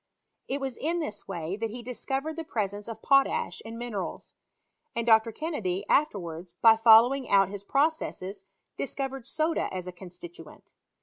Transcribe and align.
It 0.47 0.59
was 0.59 0.77
in 0.77 0.99
this 0.99 1.27
way 1.27 1.55
that 1.57 1.69
he 1.69 1.83
discovered 1.83 2.35
the 2.35 2.43
presence 2.43 2.87
of 2.87 3.03
potash 3.03 3.61
in 3.63 3.77
mineriils; 3.77 4.33
and 4.95 5.05
Dr. 5.05 5.31
Ken 5.31 5.53
nedy 5.53 5.83
afterwards, 5.87 6.55
by 6.59 6.75
following 6.75 7.29
out 7.29 7.49
his 7.49 7.63
processes, 7.63 8.45
dis 8.77 8.95
covered 8.95 9.27
soda 9.27 9.69
OS 9.71 9.85
a 9.85 9.91
constituent. 9.91 10.73